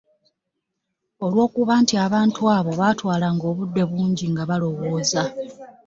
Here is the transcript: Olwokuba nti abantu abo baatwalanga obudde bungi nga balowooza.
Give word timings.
Olwokuba 1.25 1.73
nti 1.81 1.93
abantu 2.05 2.41
abo 2.55 2.71
baatwalanga 2.79 3.45
obudde 3.51 3.83
bungi 3.89 4.25
nga 4.31 4.43
balowooza. 4.49 5.23